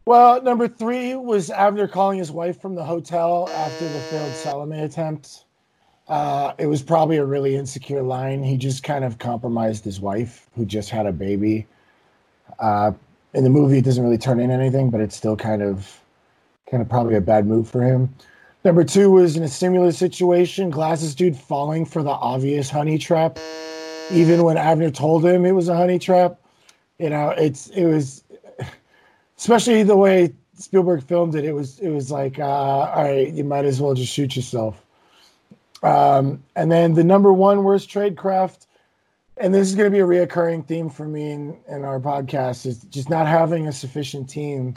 [0.05, 4.79] well, number three was Avner calling his wife from the hotel after the failed Salome
[4.79, 5.45] attempt.
[6.07, 8.43] Uh, it was probably a really insecure line.
[8.43, 11.67] He just kind of compromised his wife, who just had a baby.
[12.59, 12.91] Uh,
[13.33, 16.01] in the movie, it doesn't really turn in anything, but it's still kind of,
[16.69, 18.13] kind of probably a bad move for him.
[18.63, 23.39] Number two was in a similar situation, glasses dude falling for the obvious honey trap
[24.11, 26.39] even when Avner told him it was a honey trap.
[26.99, 28.23] You know, it's it was
[29.37, 31.45] especially the way Spielberg filmed it.
[31.45, 34.83] It was it was like, uh, all right, you might as well just shoot yourself.
[35.83, 38.67] Um, and then the number one worst tradecraft,
[39.37, 42.67] and this is going to be a reoccurring theme for me in, in our podcast,
[42.67, 44.75] is just not having a sufficient team.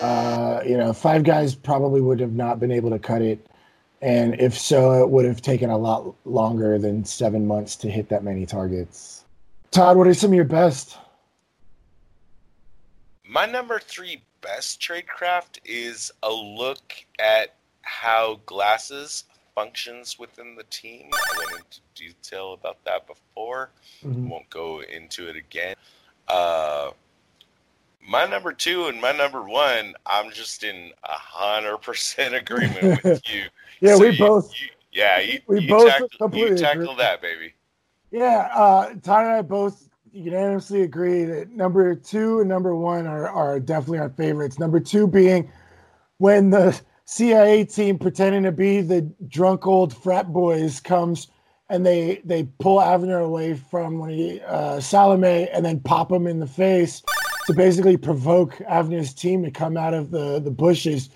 [0.00, 3.46] Uh, you know, five guys probably would have not been able to cut it.
[4.02, 8.08] And if so, it would have taken a lot longer than seven months to hit
[8.10, 9.24] that many targets.
[9.70, 10.98] Todd, what are some of your best?
[13.28, 19.24] My number three best tradecraft is a look at how glasses
[19.54, 21.08] functions within the team.
[21.12, 23.70] I went into detail about that before.
[24.04, 24.28] Mhm.
[24.28, 25.76] Won't go into it again.
[26.28, 26.90] Uh,
[28.08, 33.22] my number two and my number one, I'm just in a hundred percent agreement with
[33.32, 33.44] you.
[33.80, 34.52] Yeah, So we you- both.
[34.60, 36.94] You, Yeah, you, We you, both tackle, you completely tackle agree.
[36.96, 37.54] that, baby.
[38.10, 43.28] Yeah, uh, Todd and I both unanimously agree that number two and number one are,
[43.28, 44.58] are definitely our favorites.
[44.58, 45.50] Number two being
[46.18, 51.28] when the CIA team pretending to be the drunk old frat boys comes
[51.68, 56.26] and they they pull Avner away from when he, uh, Salome and then pop him
[56.26, 57.02] in the face
[57.46, 61.10] to basically provoke Avner's team to come out of the, the bushes.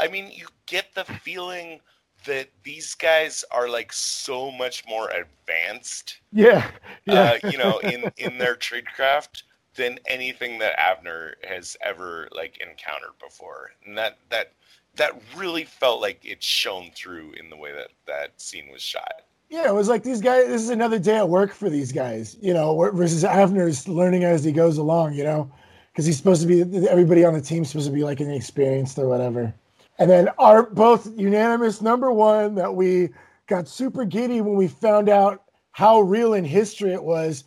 [0.00, 1.80] I mean, you get the feeling
[2.24, 6.70] that these guys are like so much more advanced, Yeah,
[7.04, 7.38] yeah.
[7.42, 9.42] uh, you know, in in their tradecraft
[9.74, 14.52] than anything that Avner has ever like encountered before, and that that
[14.96, 19.22] that really felt like it shone through in the way that that scene was shot.
[19.48, 20.46] Yeah, it was like these guys.
[20.46, 22.90] This is another day at work for these guys, you know.
[22.92, 25.50] Versus Avner's learning as he goes along, you know,
[25.92, 29.08] because he's supposed to be everybody on the team's supposed to be like inexperienced or
[29.08, 29.52] whatever.
[29.98, 33.10] And then our both unanimous number one that we
[33.46, 37.44] got super giddy when we found out how real in history it was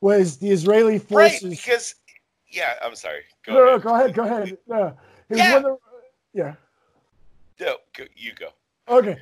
[0.00, 1.42] was the Israeli forces.
[1.44, 1.94] Right, because
[2.50, 3.22] yeah, I'm sorry.
[3.46, 3.82] Go no, ahead.
[3.82, 4.58] go ahead, go ahead.
[4.66, 4.86] No,
[5.28, 5.58] it was Yeah.
[5.60, 5.78] the-
[6.32, 6.54] yeah.
[7.60, 8.48] No, go, you go.
[8.88, 9.16] Okay.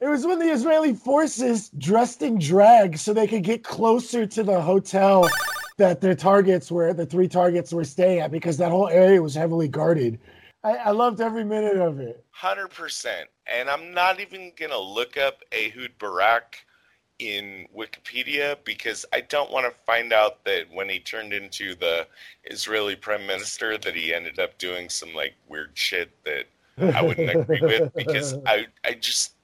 [0.00, 4.42] It was when the Israeli forces dressed in drag so they could get closer to
[4.44, 5.26] the hotel
[5.78, 9.34] that their targets were, the three targets were staying at, because that whole area was
[9.34, 10.18] heavily guarded.
[10.62, 12.24] I, I loved every minute of it.
[12.30, 13.28] Hundred percent.
[13.46, 16.58] And I'm not even gonna look up Ehud Barak
[17.18, 22.06] in Wikipedia because I don't want to find out that when he turned into the
[22.44, 26.44] Israeli prime minister that he ended up doing some like weird shit that
[26.94, 29.34] I wouldn't agree with because I I just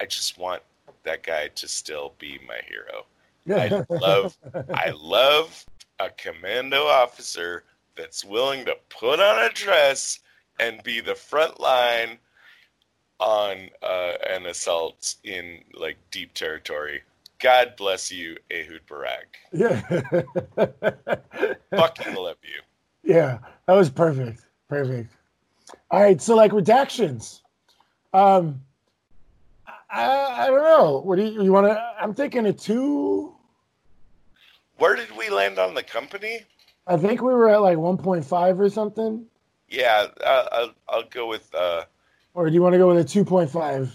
[0.00, 0.62] I just want
[1.04, 3.06] that guy to still be my hero.
[3.50, 4.36] I love
[4.72, 5.64] I love
[6.00, 7.64] a commando officer
[7.96, 10.20] that's willing to put on a dress
[10.60, 12.18] and be the front line
[13.20, 17.02] on uh, an assault in like deep territory.
[17.38, 19.36] God bless you, Ehud Barak.
[19.52, 19.80] Yeah.
[21.70, 22.60] Fucking love you.
[23.02, 24.44] Yeah, that was perfect.
[24.68, 25.12] Perfect.
[25.90, 27.40] All right, so like redactions.
[28.12, 28.60] Um
[29.90, 31.02] I, I don't know.
[31.04, 31.92] What do you, you want to?
[32.00, 33.32] I'm thinking a two.
[34.78, 36.40] Where did we land on the company?
[36.86, 39.24] I think we were at like 1.5 or something.
[39.68, 41.52] Yeah, uh, I'll, I'll go with.
[41.54, 41.84] Uh,
[42.34, 43.90] Or do you want to go with a 2.5?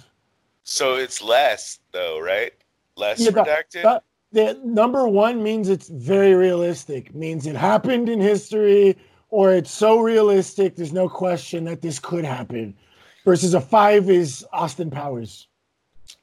[0.63, 2.53] so it's less though, right?
[2.95, 3.81] Less Yeah, redacted.
[3.83, 7.15] the- the number one means it's very realistic.
[7.15, 8.95] Means it happened in history,
[9.31, 10.75] or it's so realistic.
[10.75, 12.75] There's no question that this could happen.
[13.25, 15.47] Versus a five is Austin Powers.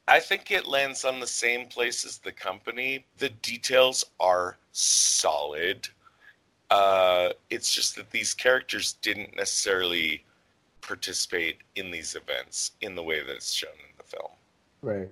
[0.07, 3.05] I think it lands on the same place as the company.
[3.17, 5.87] The details are solid.
[6.69, 10.23] Uh, it's just that these characters didn't necessarily
[10.81, 14.31] participate in these events in the way that it's shown in the film.
[14.81, 15.09] Right.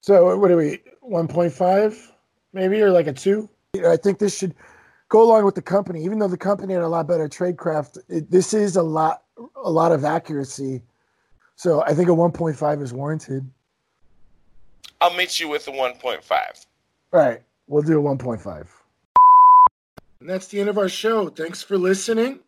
[0.00, 0.80] So what are we?
[1.02, 2.12] 1.5
[2.52, 3.48] maybe, or like a two?
[3.86, 4.54] I think this should
[5.08, 6.04] go along with the company.
[6.04, 9.24] Even though the company had a lot better tradecraft, it, this is a lot,
[9.62, 10.82] a lot of accuracy.
[11.56, 13.50] So I think a 1.5 is warranted.
[15.00, 16.66] I'll meet you with a 1.5.
[17.12, 18.66] All right, we'll do a 1.5.
[20.20, 21.28] And that's the end of our show.
[21.28, 22.40] Thanks for listening.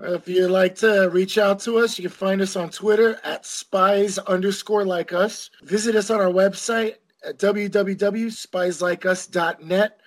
[0.00, 3.20] Uh, If you'd like to reach out to us, you can find us on Twitter
[3.22, 5.50] at spies underscore like us.
[5.62, 10.00] Visit us on our website at www.spieslikeus.net.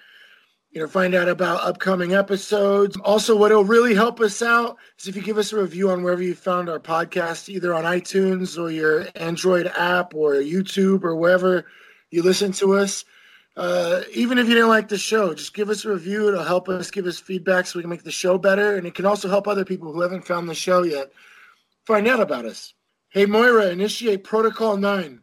[0.74, 2.98] You know, find out about upcoming episodes.
[2.98, 6.02] Also, what will really help us out is if you give us a review on
[6.02, 11.16] wherever you found our podcast, either on iTunes or your Android app or YouTube or
[11.16, 11.66] wherever
[12.10, 13.06] you listen to us.
[13.56, 16.30] Uh, even if you didn't like the show, just give us a review.
[16.30, 18.76] It'll help us give us feedback so we can make the show better.
[18.76, 21.12] And it can also help other people who haven't found the show yet
[21.86, 22.74] find out about us.
[23.10, 25.23] Hey, Moira, initiate Protocol 9.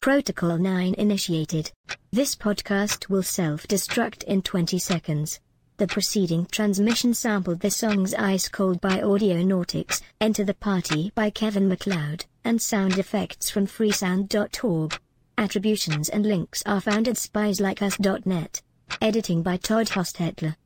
[0.00, 1.72] Protocol 9 initiated.
[2.12, 5.40] This podcast will self-destruct in 20 seconds.
[5.78, 11.68] The preceding transmission sampled the songs Ice Cold by Audionautix, Enter the Party by Kevin
[11.68, 14.98] MacLeod, and sound effects from freesound.org.
[15.36, 18.62] Attributions and links are found at spieslikeus.net.
[19.02, 20.56] Editing by Todd Hostetler.